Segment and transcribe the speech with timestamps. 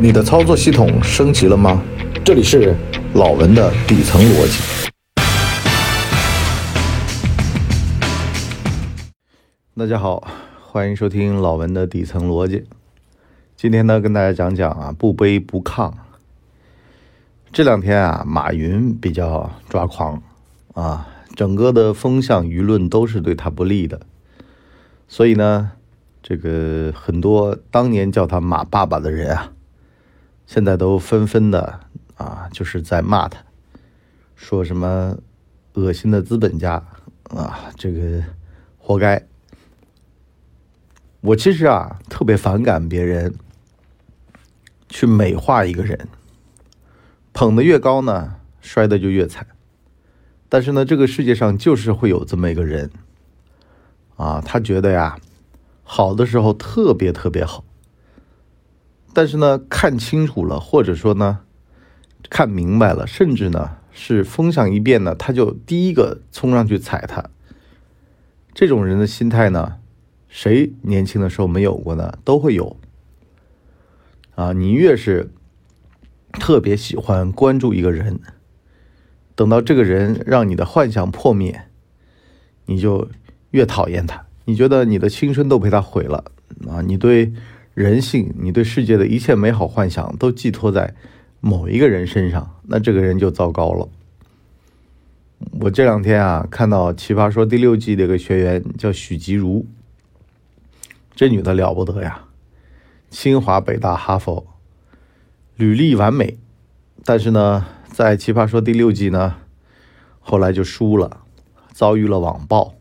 [0.00, 1.82] 你的操作系统升级了吗？
[2.24, 2.72] 这里是
[3.14, 4.62] 老文的底层逻辑。
[9.76, 10.24] 大家好，
[10.62, 12.64] 欢迎收听老文的底层逻辑。
[13.56, 15.92] 今天呢，跟大家讲讲啊，不卑不亢。
[17.50, 20.22] 这两天啊，马云比较抓狂
[20.74, 24.00] 啊，整个的风向舆论都是对他不利的，
[25.08, 25.72] 所以呢，
[26.22, 29.54] 这个很多当年叫他马爸爸的人啊。
[30.48, 31.78] 现在都纷纷的
[32.16, 33.38] 啊，就是在骂他，
[34.34, 35.14] 说什么
[35.74, 36.82] 恶心的资本家
[37.24, 38.24] 啊，这个
[38.78, 39.22] 活该。
[41.20, 43.34] 我其实啊，特别反感别人
[44.88, 46.08] 去美化一个人，
[47.34, 49.46] 捧得越高呢，摔得就越惨。
[50.48, 52.90] 但是呢，这个世界上就是会有这么一个人
[54.16, 55.18] 啊，他觉得呀，
[55.82, 57.62] 好的时候特别特别好。
[59.14, 61.40] 但是呢，看清楚了，或者说呢，
[62.30, 67.24] 看明白了，甚至呢是风向一变呢，他就第一个冲上去踩他。
[68.54, 69.76] 这种人的心态呢，
[70.28, 72.18] 谁年轻的时候没有过呢？
[72.22, 72.76] 都会有。
[74.36, 75.32] 啊，你越是
[76.32, 78.20] 特别喜欢关注一个人，
[79.34, 81.64] 等到这个人让你的幻想破灭，
[82.66, 83.08] 你就
[83.50, 84.26] 越讨厌他。
[84.44, 86.24] 你觉得你的青春都被他毁了
[86.68, 86.82] 啊？
[86.82, 87.32] 你对。
[87.78, 90.96] 人性，你对世界的一切美好幻想都寄托在
[91.38, 93.88] 某一个人身上，那这个人就糟糕了。
[95.60, 99.64] 我这两天啊，看到《奇葩说》第六季的一个学员叫许吉如，
[101.14, 102.24] 这女的了不得呀，
[103.10, 104.44] 清华、北大、哈佛，
[105.54, 106.36] 履历完美，
[107.04, 109.36] 但是呢，在《奇葩说》第六季呢，
[110.18, 111.20] 后来就输了，
[111.72, 112.74] 遭遇了网暴，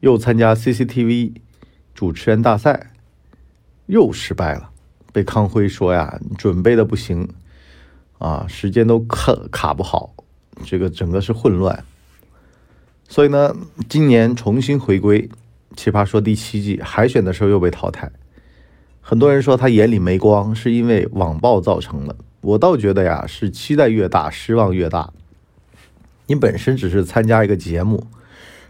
[0.00, 1.34] 又参加 CCTV
[1.94, 2.86] 主持人大赛。
[3.90, 4.70] 又失败了，
[5.12, 7.28] 被康辉说呀，准备的不行，
[8.18, 10.14] 啊，时间都卡卡不好，
[10.64, 11.84] 这个整个是混乱。
[13.08, 13.56] 所以呢，
[13.88, 15.28] 今年重新回归
[15.74, 18.08] 《奇葩说》第七季海选的时候又被淘汰。
[19.00, 22.14] 很多人说他眼里没光，是因为网暴造成的。
[22.42, 25.12] 我倒觉得呀，是期待越大，失望越大。
[26.28, 28.06] 你本身只是参加一个节目，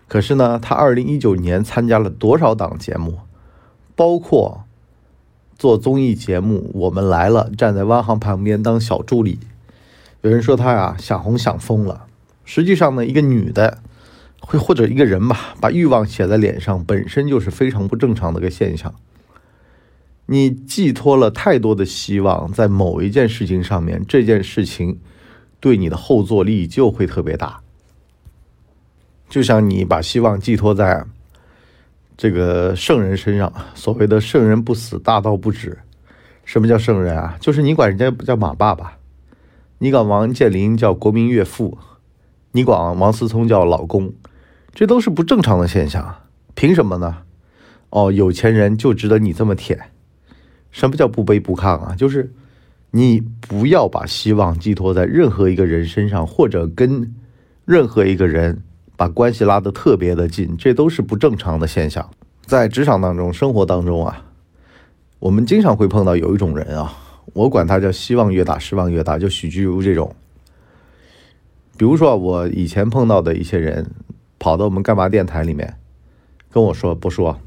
[0.09, 3.19] 可是呢，他二零一九年参加了多少档节目，
[3.95, 4.65] 包括。
[5.61, 9.39] 做综艺节目，我们来了，站在汪航旁边当小助理。
[10.23, 12.07] 有人说他呀想红想疯了。
[12.47, 13.83] 实际上呢，一个女的，
[14.41, 18.95] 会或者一个人吧，把欲望写在脸上，本身就是非常不正常的一个现象。
[20.25, 24.99] 你寄托了太多的希望在某一件事情上面，这件事情
[25.61, 27.61] 对你的后坐力就会特别大。
[29.29, 31.05] 就像你把希望寄托在。
[32.21, 35.79] 这个圣人身上，所谓的圣人不死，大道不止。
[36.45, 37.39] 什么叫圣人啊？
[37.41, 38.99] 就是你管人家叫马爸爸，
[39.79, 41.79] 你管王健林叫国民岳父，
[42.53, 44.13] 你管王思聪叫老公，
[44.75, 46.15] 这都是不正常的现象。
[46.55, 47.23] 凭什么呢？
[47.89, 49.81] 哦，有钱人就值得你这么舔。
[50.71, 51.95] 什么叫不卑不亢啊？
[51.97, 52.31] 就是
[52.91, 57.15] 你不要把希望寄托在任何一个人身上，或者跟
[57.65, 58.63] 任何一个人。
[59.01, 62.11] 把关系拉得特别的近，这都是不正常的现象。
[62.45, 64.27] 在职场当中、生活当中啊，
[65.19, 66.99] 我们经常会碰到有一种人啊，
[67.33, 70.15] 我管他叫希望越大失望越大，就许居如这种。
[71.79, 73.91] 比如说，我以前碰到的一些人，
[74.39, 75.79] 跑到我们干嘛电台里面
[76.53, 77.41] 跟我说：“不说，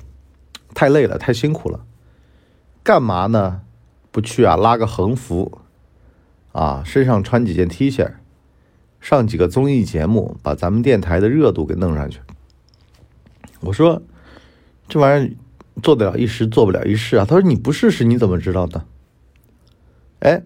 [0.73, 1.81] 太累了，太辛苦了，
[2.81, 3.61] 干嘛呢？
[4.09, 5.59] 不去啊，拉个横幅
[6.51, 8.09] 啊，身上穿几件 T 恤。”
[9.03, 12.21] 上几个综艺节目，把咱们电台的热度给弄上去。
[13.59, 14.01] 我说，
[14.87, 15.35] 这玩意儿
[15.81, 17.25] 做得了一时，做不了一世啊。
[17.27, 18.85] 他说：“你不试试你怎么知道的？”
[20.19, 20.41] 哎，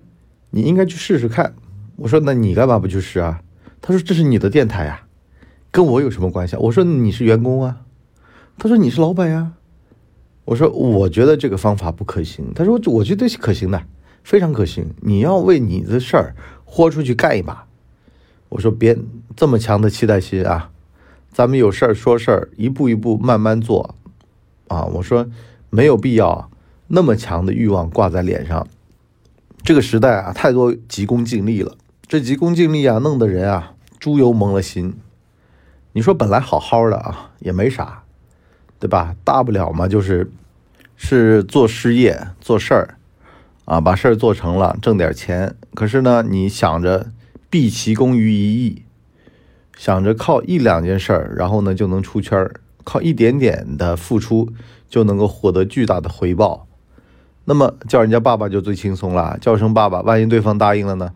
[0.50, 1.54] 你应该去试试看。
[1.98, 3.44] 我说：“那你干嘛不去试啊？”
[3.80, 5.02] 他说：“这是你的电台呀，
[5.70, 7.82] 跟我有什么关系？”我说：“你是员工啊。”
[8.58, 9.54] 他说：“你是老板呀。”
[10.46, 13.84] 我说：“我觉得这个方法不可行。”他说：“我觉得是可行的，
[14.24, 14.96] 非常可行。
[15.02, 17.66] 你要为你的事儿豁出去干一把。”
[18.50, 18.98] 我说别
[19.36, 20.70] 这么强的期待心啊，
[21.32, 23.96] 咱们有事儿说事儿，一步一步慢慢做，
[24.70, 25.28] 啊，我说
[25.70, 26.50] 没有必要
[26.88, 28.66] 那么强的欲望挂在脸上。
[29.64, 31.76] 这个时代啊，太多急功近利了，
[32.08, 34.96] 这急功近利啊，弄得人啊猪油蒙了心。
[35.92, 38.04] 你说本来好好的啊，也没啥，
[38.80, 39.14] 对吧？
[39.26, 40.32] 大不了嘛，就是
[40.96, 42.98] 是做事业做事儿，
[43.66, 45.54] 啊，把事儿做成了，挣点钱。
[45.74, 47.12] 可是呢，你想着。
[47.50, 48.84] 毕其功于一役，
[49.78, 54.52] 想着靠一两件事儿，然后呢就能出圈儿，靠一点点的付出
[54.90, 56.68] 就能够获得巨大的回报，
[57.46, 61.14] 那么叫人家爸爸就最轻松了，叫声爸爸，万一对方答应了呢？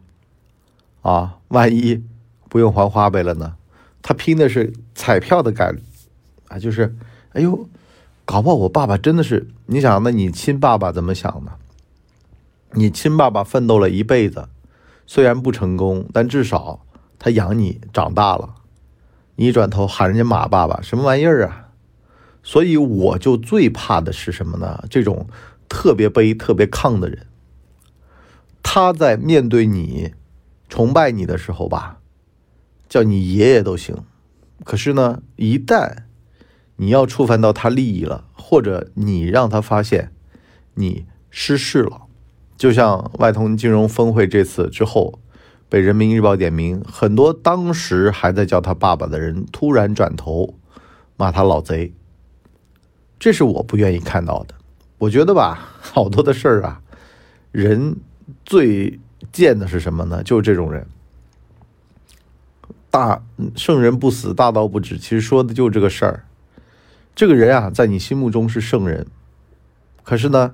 [1.02, 2.04] 啊，万一
[2.48, 3.56] 不用还花呗了呢？
[4.02, 5.80] 他拼的是彩票的概率
[6.48, 6.96] 啊，就是，
[7.34, 7.68] 哎呦，
[8.24, 11.52] 搞不好我爸爸真的是，你想，那你亲爸爸怎么想呢？
[12.74, 14.48] 你亲爸爸奋斗了一辈子，
[15.14, 16.86] 虽然不成功，但至少
[17.20, 18.56] 他养你长大了。
[19.36, 21.72] 你一转头喊人家马爸爸，什么玩意儿啊？
[22.42, 24.86] 所以我就最怕的是什么呢？
[24.90, 25.28] 这种。
[25.68, 27.28] 特别悲、特别亢的人，
[28.64, 30.14] 他在面对你、
[30.70, 32.00] 崇拜你的时候吧，
[32.88, 33.98] 叫你爷爷都行。
[34.64, 36.04] 可是呢，一旦
[36.78, 40.14] 你要触犯到他利益了，或者你让他发现
[40.76, 42.04] 你失势了，
[42.62, 45.18] 就像外通金融峰会这次之后，
[45.68, 50.54] 被人民日报点名，很多当时还在叫他爸爸的人，突然转头
[51.18, 51.92] 骂他老贼，
[53.18, 54.54] 这是我不愿意看到的。
[55.00, 56.80] 我觉得吧，好多的事儿啊，
[57.52, 57.96] 人
[58.46, 59.00] 最
[59.32, 60.22] 贱的是什么呢？
[60.22, 60.86] 就是这种人，
[62.92, 63.24] 大
[63.56, 65.00] 圣人不死，大道不止。
[65.00, 66.26] 其实说的就是这个事儿。
[67.16, 69.08] 这个人啊，在你心目中是圣人，
[70.04, 70.54] 可是呢，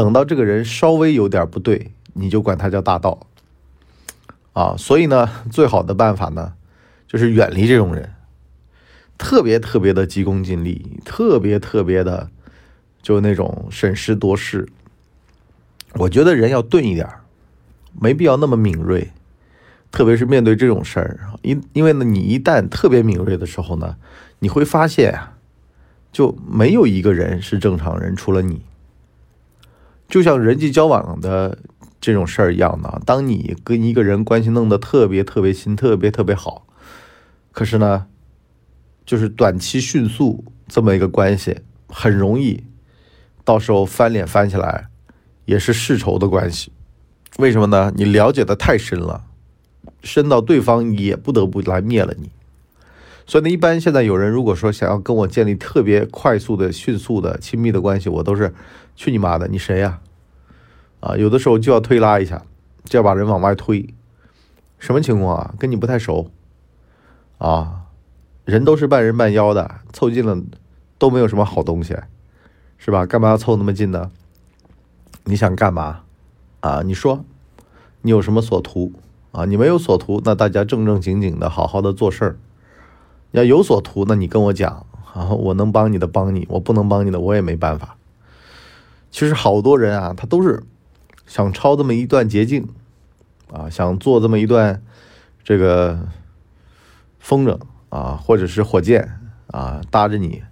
[0.00, 3.26] 等到这个人稍微有点不对，你就管他叫大道
[4.54, 4.74] 啊。
[4.78, 6.54] 所以呢，最好的办法呢，
[7.06, 8.10] 就是远离这种人，
[9.18, 12.30] 特别特别的急功近利，特别特别的。
[13.02, 14.66] 就那种审时度势，
[15.96, 17.06] 我觉得人要钝一点
[18.00, 19.10] 没必要那么敏锐，
[19.92, 23.96] 特别是面对这种事儿，因因为呢，你一旦特别敏锐的时候呢，
[24.38, 25.36] 你会发现啊，
[26.10, 28.62] 就没有一个人是正常人，除了你。
[30.10, 31.56] 就像人际交往的
[32.00, 36.66] 这种事儿一样的，当你跟一个人关系弄得特别特别亲，特别特别好，
[37.52, 38.06] 可是呢，
[39.06, 42.64] 就是短期迅速这么一个关系，很容易。
[43.44, 44.88] 到时候翻脸翻起来，
[45.44, 46.72] 也是世仇的关系。
[47.38, 47.92] 为什么呢？
[47.96, 49.24] 你了解的太深了，
[50.02, 52.30] 深到对方也不得不来灭了你。
[53.26, 58.52] 所以呢，一般现在有人如果说想要跟我建立特别快速的、迅速的、亲密的关系，我都是
[59.00, 59.98] 去你妈的，你谁呀？
[61.00, 62.42] 啊，有的时候就要推拉一下，
[62.84, 63.94] 就要把人往外推。
[64.78, 65.54] 什么情况啊？
[65.58, 66.30] 跟你不太熟
[67.38, 67.86] 啊？
[68.44, 70.38] 人都是半人半妖的，凑近了
[70.98, 71.96] 都没有什么好东西。
[72.76, 73.06] 是吧？
[73.06, 74.10] 干嘛要凑那么近呢？
[75.24, 76.02] 你想干嘛？
[76.60, 77.24] 啊，你说，
[78.02, 78.92] 你有什么所图？
[79.32, 82.36] 啊，你没有所图，那大家正正经经的好好的做事儿。
[83.30, 87.96] 要有所图，那你跟我讲啊，我能帮你的帮你，我不能帮你的我也没办法。
[89.10, 90.62] 其实好多人啊，他都是
[91.26, 92.68] 想抄这么一段捷径，
[93.52, 94.82] 啊，想做这么一段
[95.42, 96.08] 这个
[97.18, 97.58] 风筝
[97.88, 99.18] 啊，或者是火箭
[99.48, 100.42] 啊，搭着你。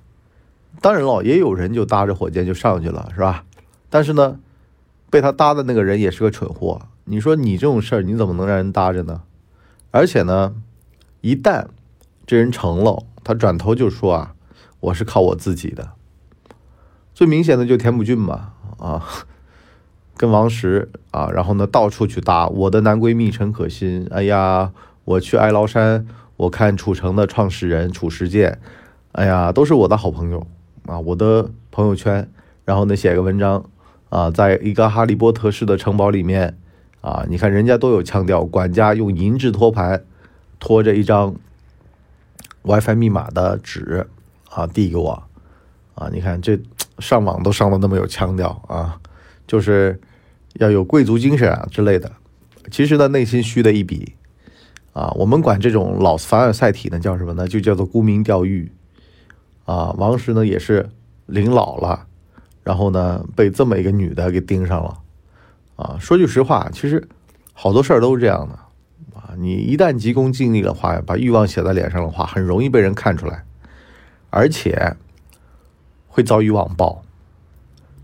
[0.81, 3.45] 当然了，也有人就搭着火箭就上去了，是吧？
[3.91, 4.39] 但是呢，
[5.11, 6.83] 被他搭的那个人也是个蠢货。
[7.05, 9.23] 你说你这种事儿，你怎么能让人搭着呢？
[9.91, 10.55] 而且呢，
[11.21, 11.67] 一旦
[12.27, 14.35] 这人成了，他转头就说啊，
[14.81, 15.93] 我是靠我自己的。
[17.19, 19.03] 最明显的就田朴珺嘛，啊，
[20.17, 24.07] 跟王石啊，然后呢到处去搭我的男闺蜜陈可辛。
[24.13, 24.71] 哎呀，
[25.05, 26.07] 我去哀牢山，
[26.37, 28.61] 我看楚城的创始人褚时健，
[29.11, 30.47] 哎呀，都是我的好朋友。
[30.87, 32.31] 啊，我的朋友圈，
[32.65, 33.65] 然后呢写个文章，
[34.11, 36.57] 啊，在一个哈利波特式的城堡里面，
[37.01, 40.05] 啊，你看人家都有腔调，管家用银质托盘
[40.61, 41.35] 托着一张
[42.63, 44.07] WiFi 密码的纸，
[44.51, 45.25] 啊，递给我，
[45.97, 46.57] 啊，你看这
[46.99, 48.99] 上网都上的那么有腔调啊，
[49.47, 50.01] 就是
[50.55, 52.11] 要有贵族精神啊之类的，
[52.71, 54.15] 其实呢内心虚的一笔，
[54.93, 57.47] 啊，我们管这种老凡尔赛体呢叫什么呢？
[57.47, 58.73] 就叫做沽名钓誉。
[59.65, 60.89] 啊，王石呢也是
[61.27, 62.07] 临老了，
[62.65, 64.99] 然后呢被这么一个女的给盯上了。
[65.77, 67.07] 啊，说句实话，其实
[67.53, 68.55] 好多事儿都是这样的。
[69.15, 73.45] 啊，你一旦急功近利的话，把欲望写在脸上的话，很容易被人看出来，
[74.31, 74.97] 而且
[76.19, 77.05] 会遭遇网暴。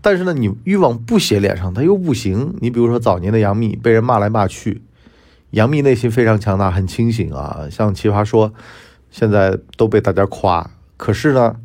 [0.01, 2.55] 但是呢，你欲望不写脸上，他又不行。
[2.61, 4.81] 你比如说早年的杨幂被人骂来骂去，
[5.49, 7.67] 杨幂内心非常强大，很清醒啊。
[7.69, 8.53] 像奇葩说，
[9.11, 10.71] 现在都被大家夸。
[10.95, 11.57] 可是呢，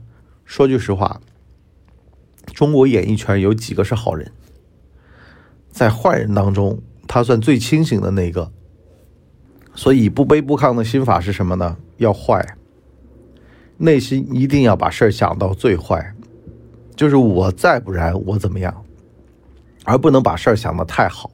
[0.45, 1.21] 说句实话，
[2.52, 4.33] 中国演艺圈有几个是好人？
[5.71, 8.50] 在坏人当中，他算最清醒的那个。
[9.76, 11.76] 所以不卑不亢的心法是什么呢？
[11.99, 12.57] 要坏，
[13.76, 16.14] 内心一定要把事儿想到最坏，
[16.97, 18.85] 就是我再不然我怎么样，
[19.85, 21.30] 而不能把事儿想的太好。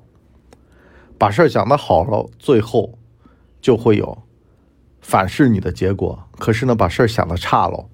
[1.18, 2.98] 把事儿想的好了，最后
[3.60, 4.22] 就会有。
[5.00, 7.86] 反噬你的结果，可是呢，把事儿想的差了，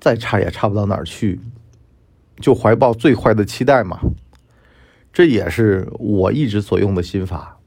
[0.00, 1.38] 再差也差不到哪儿去，
[2.40, 4.00] 就怀抱最坏的期待嘛，
[5.12, 7.58] 这也是我一直所用的心法。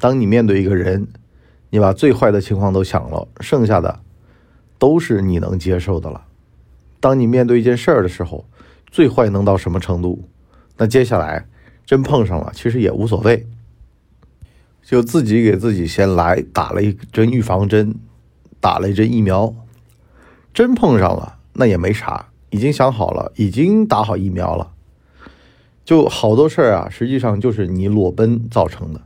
[0.00, 1.06] 当你面对一个人，
[1.70, 4.00] 你把最坏的情况都想了，剩下的
[4.78, 6.26] 都是你能接受的了。
[7.06, 8.44] 当你面对一件事儿的时候，
[8.90, 10.28] 最坏能到什么程度？
[10.76, 11.46] 那接下来
[11.84, 13.46] 真碰上了，其实也无所谓，
[14.82, 17.94] 就自己给自己先来打了一针预防针，
[18.58, 19.54] 打了一针疫苗。
[20.52, 24.72] 真碰上了，那也没啥，已经想好了，已经打好疫苗了。
[25.84, 29.02] 就好多事儿啊，实际上就是你裸奔造成的。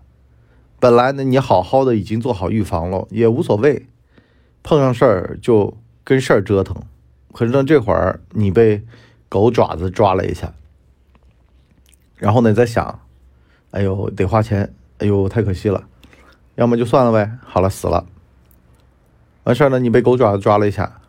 [0.78, 3.85] 本来呢，你好好的已经做好预防了，也无所谓。
[4.62, 6.83] 碰上事儿就跟事儿折腾。
[7.32, 8.82] 可是呢，这会儿你被
[9.28, 10.52] 狗爪子抓了一下，
[12.16, 13.00] 然后呢，你在想，
[13.70, 15.84] 哎呦，得花钱，哎呦，太可惜了。
[16.56, 18.04] 要么就算了呗，好了，死了。
[19.44, 21.00] 完事儿呢，你被狗爪子抓了一下，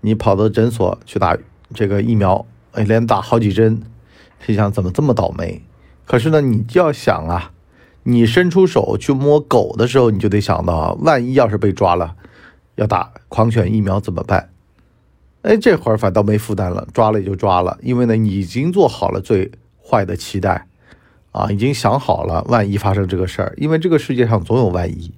[0.00, 1.36] 你跑到诊所去打
[1.72, 3.82] 这个疫苗，哎，连打好几针。
[4.44, 5.62] 心想怎么这么倒霉？
[6.04, 7.52] 可是呢，你就要想啊，
[8.02, 12.14] 你伸出手去摸狗的时候，你就得想到，万一要是被抓了，
[12.74, 14.50] 要打狂犬疫苗怎么办？
[15.46, 19.48] 哎，这会儿反倒没负担了，抓了也就抓了，因为呢，你已经做好了最
[19.80, 20.66] 坏的期待，
[21.30, 25.12] 啊，已经想好了，万一发生这个事儿，因为这个世界上总有万一。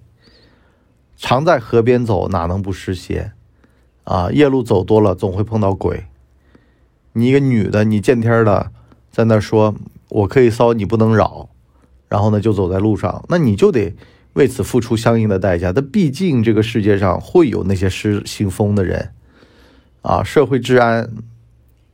[1.17, 3.33] 常在河边走，哪能不湿鞋？
[4.05, 6.05] 啊，夜路走多了，总会碰到鬼。
[7.15, 8.71] 你一个女的，你见天的。
[9.11, 9.75] 在那说，
[10.11, 11.49] 我可以骚，你不能扰，
[12.07, 13.97] 然后呢，就走在路上，那你就得
[14.35, 15.73] 为此付出相应的代价。
[15.73, 19.11] 但毕竟这个世界上会有那些失心疯的人，
[20.03, 21.11] 啊，社会治安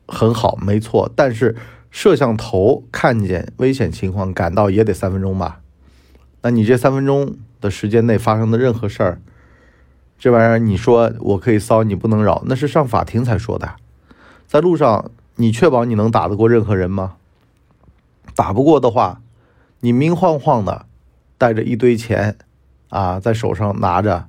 [0.07, 1.11] 很好，没错。
[1.17, 1.57] 但是
[1.91, 5.61] 摄像头看见危险情况赶到也得三分钟吧？
[6.43, 9.21] 那你这三分钟的时间内发生的任何事儿，
[10.19, 13.77] 这玩意儿你说我可以骚，你不能扰，那是上法庭才说的，
[14.47, 15.11] 在路上。
[15.37, 17.17] 你确保你能打得过任何人吗？
[18.37, 19.21] 打不过的话，
[19.81, 20.87] 你明晃晃的
[21.37, 22.37] 带着一堆钱
[22.89, 24.29] 啊，在手上拿着，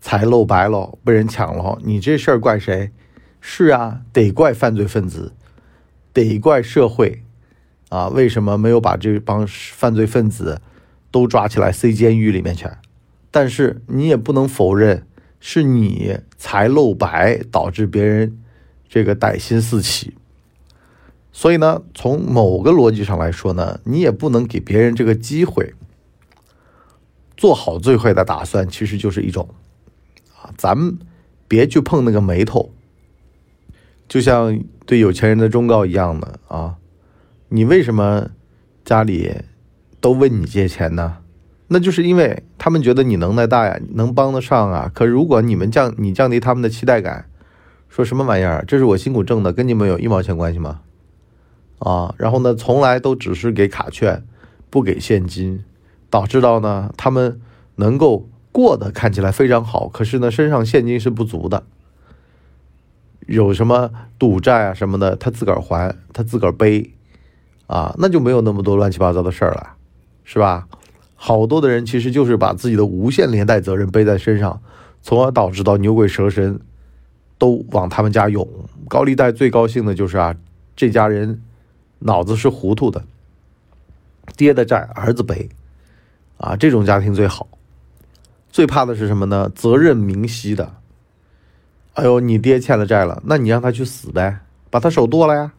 [0.00, 2.90] 财露白了，被人抢了，你这事儿怪谁？
[3.48, 5.32] 是啊，得怪犯罪分子，
[6.12, 7.22] 得怪社会
[7.90, 8.08] 啊！
[8.08, 10.60] 为什么没有把这帮犯罪分子
[11.12, 12.68] 都抓起来塞监狱里面去？
[13.30, 15.06] 但是你也不能否认，
[15.38, 18.36] 是你才露白导致别人
[18.88, 20.14] 这个歹心四起。
[21.32, 25.72] 所以呢，从某个逻辑上来说呢，你也不能给别人这个机会，
[27.36, 29.48] 做好最坏的打算，其实就是一种
[30.34, 30.98] 啊，咱们
[31.46, 32.72] 别去碰那个眉头，
[34.08, 36.76] 就像对有钱人的忠告一样的啊，
[37.48, 38.30] 你为什么
[38.84, 39.32] 家里
[40.00, 41.18] 都问你借钱呢？
[41.68, 44.88] 那就是因为他们觉得你能耐大呀，能帮得上啊。
[44.94, 47.28] 可如果你们降你降低他们的期待感，
[47.88, 48.64] 说什么玩意儿？
[48.68, 50.82] 这是我辛苦挣的，跟你们有一毛钱关系吗？
[51.80, 54.22] 啊，然后呢，从来都只是给卡券，
[54.70, 55.64] 不给现金，
[56.08, 57.40] 导致到呢，他们
[57.74, 61.64] 能够过得看起来非常好，可是呢，身上现金是不足的。
[63.26, 66.90] 有什么赌债啊什么的，他自个儿还，他自个儿背，
[67.66, 69.74] 啊，那就没有那么多乱七八糟的事儿了，
[70.24, 70.66] 是吧？
[71.14, 74.60] 好多的人其实就是把自己的无限连带责任背在身上，
[75.02, 76.60] 从而导致到牛鬼蛇神
[77.38, 78.48] 都往他们家涌。
[78.88, 80.34] 高利贷最高兴的就是啊，
[80.74, 81.42] 这家人。
[82.00, 83.02] 脑子是糊涂的，
[84.36, 85.48] 爹的债儿子背，
[86.36, 87.48] 啊，这种家庭最好。
[88.50, 89.50] 最怕的是什么呢？
[89.54, 90.74] 责任明晰的。
[91.96, 95.52] 哎呦，你爹欠了债了，那你让他去死呗，把他手剁了呀。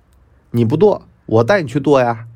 [0.52, 2.28] 你不剁，我带你去剁呀。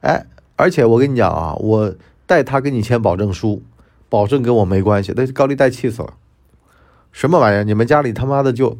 [0.00, 0.24] 哎，
[0.56, 3.62] 而且我跟你讲啊，我带他跟你签保证书，
[4.08, 5.12] 保证跟我没关系。
[5.14, 6.14] 那高利贷气死了。
[7.12, 7.64] 什么玩意儿？
[7.64, 8.78] 你们家里他妈的就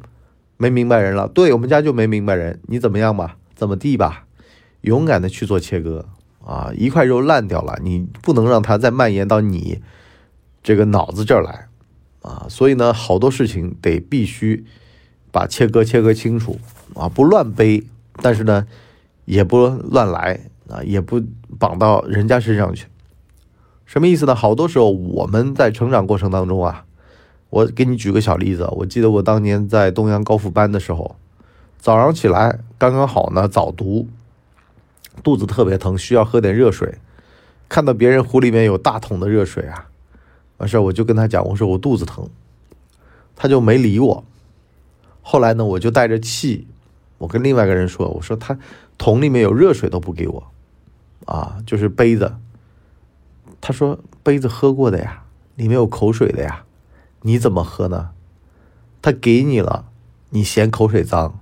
[0.57, 1.29] 没明白人了？
[1.29, 2.59] 对我们家就没明白人。
[2.67, 3.37] 你怎么样吧？
[3.55, 4.25] 怎么地吧？
[4.81, 6.07] 勇敢的去做切割
[6.43, 6.71] 啊！
[6.75, 9.83] 一块肉烂掉了，你不能让它再蔓延到你
[10.63, 11.69] 这个脑子这儿来
[12.25, 12.47] 啊！
[12.49, 14.65] 所以呢，好多事情得必须
[15.31, 16.59] 把切割切割清楚
[16.95, 17.07] 啊！
[17.07, 17.85] 不乱背，
[18.23, 18.67] 但是呢，
[19.27, 20.41] 也不乱来
[20.71, 21.23] 啊，也不
[21.59, 22.87] 绑到人家身上去。
[23.85, 24.35] 什么意思呢？
[24.35, 26.87] 好多时候我们在成长过程当中啊，
[27.51, 31.17] 我给你举个小例子，我记得我当年在东阳高复班的时候，
[31.79, 34.09] 早上起来刚刚好呢，早读。
[35.23, 36.97] 肚子特别疼，需要喝点热水。
[37.69, 39.87] 看到别人壶里面有大桶的热水啊，
[40.59, 42.29] 完事儿我就跟他讲，我说我肚子疼，
[43.35, 44.25] 他就没理我。
[45.23, 46.67] 后来呢，我就带着气，
[47.19, 48.59] 我跟另外一个人说，我说他
[48.99, 50.47] 桶里面有热水都不给我，
[51.25, 52.37] 啊，就是杯子。
[53.61, 55.25] 他说杯子喝过的呀，
[55.57, 56.65] 里面有口水的呀，
[57.23, 58.11] 你怎么喝呢？
[59.01, 59.87] 他给你了，
[60.31, 61.41] 你嫌口水脏；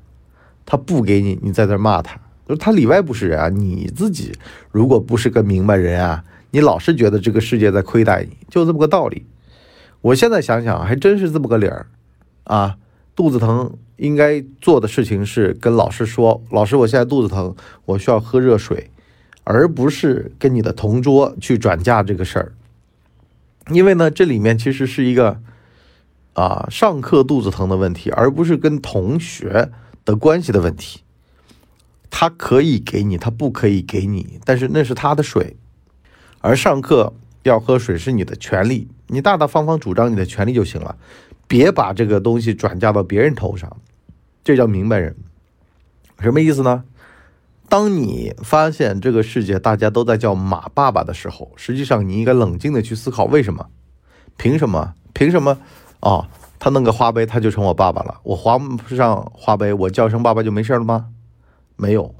[0.65, 2.21] 他不给你，你在这骂他。
[2.49, 3.49] 就他里外不是人啊。
[3.49, 4.33] 你自己
[4.71, 9.27] 如果不是个明白人啊，你老是觉得这个世界在亏待你，就这么个道理。
[10.01, 11.89] 我现在想想，还真是这么个理儿
[12.45, 12.77] 啊。
[13.17, 17.55] 肚子疼，应该做的事情是跟老师说：“老师，我现在肚子疼，
[17.85, 18.89] 我需要喝热水。”
[19.45, 22.53] 而不是跟你的同桌去转嫁这个事儿，
[23.73, 25.41] 因为呢，这里面其实是一个
[26.35, 29.73] 啊上课肚子疼的问题，而不是跟同学
[30.05, 31.01] 的关系的问题。
[32.09, 35.57] 他可以给你，他不可以给你，但是那是他的水。
[36.43, 40.97] 而上课要喝水是你的权利，你大大方方主张你的权利就行了，
[41.49, 43.75] 别把这个东西转嫁到别人头上，
[44.45, 45.17] 这叫明白人。
[46.21, 46.85] 什么意思呢？
[47.69, 53.67] 当你发现这个世界大家都在叫马爸爸的时候，实际上你应该冷静的去思考为什么？
[54.37, 54.95] 凭什么？
[55.15, 55.59] 凭什么？
[56.01, 56.27] 哦，
[56.59, 61.07] 他弄个花呗他就成我爸爸了，我还不上花呗，我叫声爸爸就没事了吗？
[61.77, 62.15] 没有，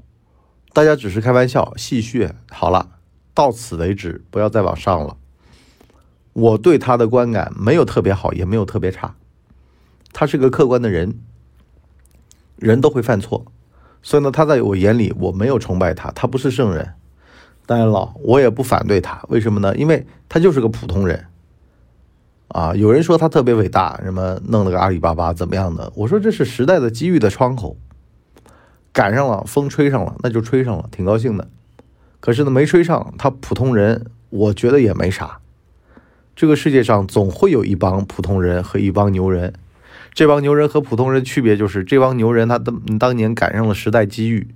[0.73, 2.31] 大家只是开玩笑戏谑。
[2.49, 2.89] 好了，
[3.33, 5.17] 到此为止，不要再往上了。
[6.33, 9.15] 我对他的观感没有特别好，也没有特别差，
[10.11, 11.19] 他是个客观的人，
[12.57, 13.45] 人都会犯错。
[14.01, 16.93] 所以呢，他在我眼里，我没有崇拜他，他不是圣人。
[17.65, 19.75] 当然了，我也不反对他，为什么呢？
[19.77, 21.27] 因为他就是个普通人。
[22.49, 25.91] 啊，有人说他特别伟大，什么弄了个阿里巴巴怎么样的？
[25.95, 27.77] 我说这是时代的机遇的窗口，
[28.91, 31.47] 赶上了，风吹上了，那就吹上了，挺高兴的。
[32.23, 35.39] 可是呢，没吹上，他普通人，我觉得也没啥。
[36.37, 39.53] 这个世界上总会有一帮普通人和一帮牛人。
[40.13, 44.47] 这帮牛人和普通人区别就是，这帮牛人他当当年赶上了时代机遇，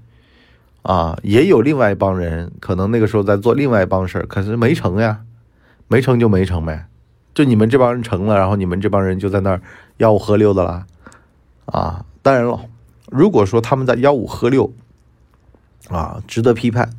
[0.82, 5.20] 啊，也有另外一帮人可能那个时候在做另外一帮事儿，可是没成呀，
[5.90, 6.86] 没成就没成呗，
[7.34, 9.62] 就你们这帮人成了，然后你们这帮人就在那儿
[9.98, 10.88] 吆五喝六的啦，
[11.66, 12.62] 啊，当然了，
[13.12, 14.72] 如果说他们在吆五喝六，
[15.90, 16.92] 啊，值得批判，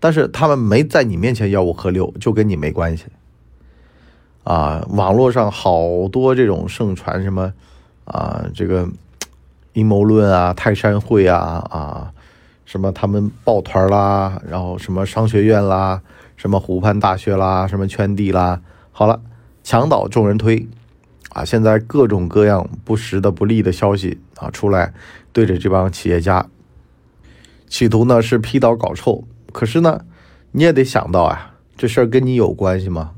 [0.00, 3.04] 但是他们没在你面前吆五喝六，就跟你没关系，
[4.42, 7.52] 啊，网络上好多这种盛传什么。
[8.04, 8.88] 啊，这个
[9.72, 12.12] 阴谋论啊，泰山会啊，啊，
[12.64, 16.02] 什么他们抱团啦，然后什么商学院啦，
[16.36, 19.20] 什么湖畔大学啦，什么圈地啦，好了，
[19.62, 20.66] 墙倒众人推，
[21.28, 24.92] 啊，现在各种各样不实的不利的消息啊出来，
[25.32, 26.44] 对着这帮企业家，
[27.68, 30.04] 企图呢是批倒搞臭，可是呢，
[30.52, 33.12] 你也得想到啊，这事儿跟你有关系吗？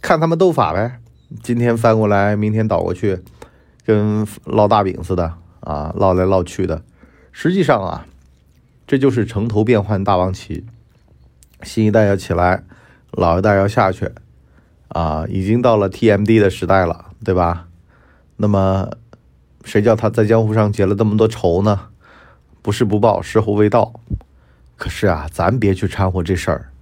[0.00, 1.00] 看他们斗法呗，
[1.42, 3.20] 今天翻过来，明天倒过去。
[3.84, 6.82] 跟烙大饼似的啊，烙来烙去的。
[7.32, 8.06] 实际上啊，
[8.86, 10.64] 这就是城头变换大王旗，
[11.62, 12.62] 新一代要起来，
[13.10, 14.12] 老一代要下去
[14.86, 17.66] 啊，已经到了 TMD 的时代了，对吧？
[18.36, 18.88] 那么
[19.64, 21.88] 谁叫他在江湖上结了这么多仇呢？
[22.62, 23.92] 不是不报，时候未到。
[24.82, 26.72] 可是啊，咱别去掺和这事儿。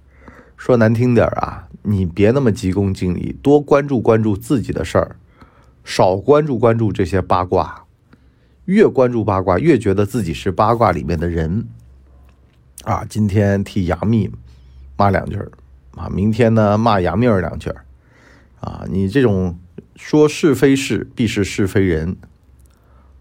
[0.57, 5.17] 说难听点啊，你别那么急功近利，多关注关注自己的事儿。
[5.83, 7.83] 少关注关注这些八卦，
[8.65, 11.67] 越关注八卦越觉得自己是八卦里面的人，
[12.85, 14.31] 啊，今天替杨幂
[14.97, 15.51] 骂两句儿，
[15.95, 17.85] 啊，明天呢骂杨幂儿两句儿，
[18.61, 19.59] 啊，你这种
[19.95, 22.17] 说是非事必是是非人，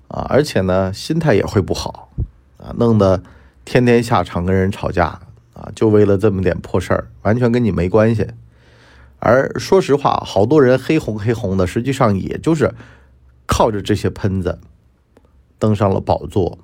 [0.09, 2.11] 啊，而且呢心态也会不好，
[2.57, 3.23] 啊，弄得
[3.71, 5.21] 天天下场跟人吵架，
[5.53, 8.27] 啊，就为了这么点破事儿，完全跟你没关系。
[9.21, 12.75] 而说实话，好多人黑红黑红的，实际上也就是
[13.47, 14.59] 靠着这些喷子
[15.57, 16.59] 登上了宝座。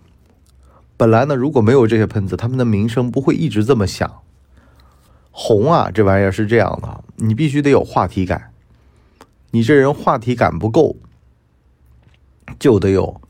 [0.96, 4.22] 本来呢，如果没有这些喷子，他们的名声不会一直这么响。
[5.30, 8.50] 红啊，这玩意儿是这样的，你必须得有话题感。
[9.52, 10.96] 你这人话题感不够，
[12.58, 13.20] 就得有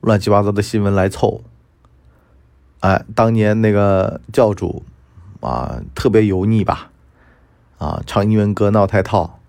[0.00, 1.42] 乱七八糟的新闻来凑。
[2.80, 4.84] 哎，当年那个教主
[5.40, 6.90] 啊，特别油腻吧？
[7.78, 9.40] 啊，唱英文歌闹太套，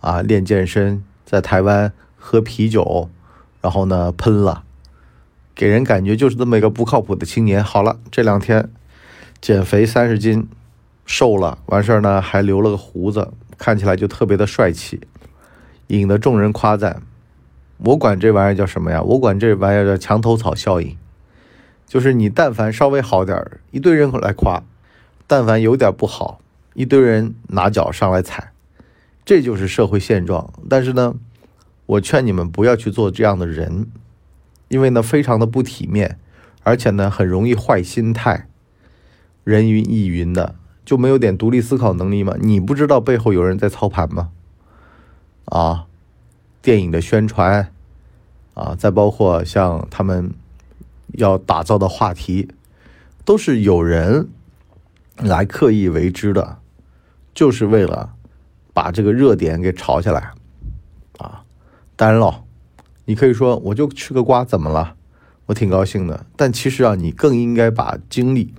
[0.00, 3.08] 啊，练健身，在台湾喝啤酒，
[3.60, 4.64] 然后呢喷了，
[5.54, 7.62] 给人感觉就是这么一个不靠谱的青年。
[7.62, 8.68] 好了，这两天
[9.40, 10.48] 减肥三十斤，
[11.06, 15.00] 瘦了，完事儿呢还留了个胡子，看起来就特别的帅气，
[15.86, 17.02] 引得众人夸赞。
[17.78, 19.02] 我管这玩意儿叫什么呀？
[19.02, 20.96] 我管这玩意儿叫墙头草效应，
[21.86, 24.64] 就是你但凡稍微好点儿，一堆人来夸；
[25.26, 26.40] 但凡有点不好。
[26.74, 28.52] 一堆人拿脚上来踩，
[29.24, 30.52] 这就是社会现状。
[30.68, 31.14] 但是呢，
[31.86, 33.86] 我劝你们不要去做这样的人，
[34.66, 36.18] 因为呢非常的不体面，
[36.64, 38.48] 而且呢很容易坏心态。
[39.44, 42.34] 人云亦云的，就没有点独立思考能力吗？
[42.40, 44.30] 你不知道背后有人在操盘吗？
[45.44, 45.86] 啊，
[46.60, 47.70] 电影的宣传，
[48.54, 50.32] 啊，再包括像他们
[51.16, 52.48] 要打造的话题，
[53.24, 54.28] 都是有人
[55.16, 56.58] 来刻意为之的，
[57.34, 58.14] 就是为了
[58.72, 60.32] 把这个热点给炒起来
[61.18, 61.44] 啊。
[61.96, 62.44] 当然了，
[63.04, 64.96] 你可以说我就吃个瓜怎么了？
[65.46, 66.26] 我挺高兴的。
[66.36, 68.54] 但其实啊，你更应该把精力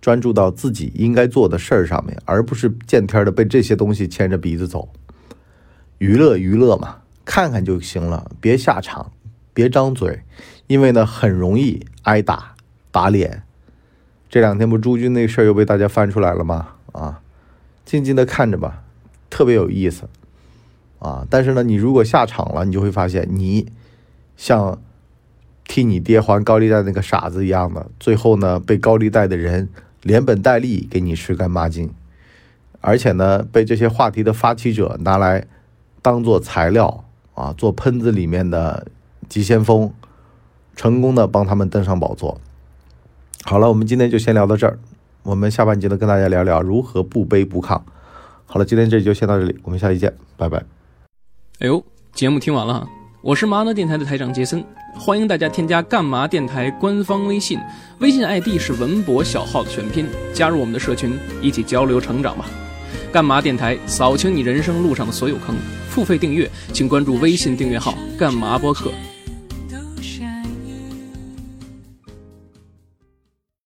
[0.00, 4.88] 专注到自己应该做的事儿上面，而不是见天的被这些东西牵着鼻子走。
[5.98, 9.12] 娱乐娱乐嘛，看看就行了，别下场，
[9.54, 10.20] 别张嘴，
[10.66, 12.54] 因为呢很容易挨打
[12.90, 13.42] 打脸。
[14.28, 16.70] 这两天不朱军那事儿又被大家翻出来了吗？
[16.92, 17.20] 啊，
[17.84, 18.82] 静静的看着吧，
[19.30, 20.08] 特别有意思
[20.98, 21.26] 啊。
[21.30, 23.70] 但是呢，你如果下场了，你就会发现你
[24.36, 24.80] 像
[25.66, 29.68] 替你爹还高利贷那个傻子一样的，最后呢被高利贷的人
[30.02, 31.92] 连本带利给你吃干抹净，
[32.80, 35.46] 而且呢被这些话题的发起者拿来
[36.02, 38.88] 当做材料啊，做喷子里面的
[39.28, 39.92] 急先锋，
[40.76, 42.40] 成功的帮他们登上宝座。
[43.44, 44.78] 好了，我们今天就先聊到这儿。
[45.22, 47.80] 我们下半集呢，跟大家聊聊如何不卑不亢。
[48.46, 50.62] 好了，今天这就先到这里，我们下期见，拜拜。
[51.60, 51.82] 哎呦，
[52.12, 52.86] 节目听完了，
[53.22, 57.58] 我是麻辣电台的台长杰森，欢迎大家添加干嘛电台官方微信，
[58.00, 62.44] 微信 ID 是文博小号的全拼，加入我们的社群，一起交流成长吧。
[63.12, 65.54] 干嘛电台扫清你人生路上的所有坑，
[65.88, 68.90] 付费订阅请关注微信订阅号干嘛播客。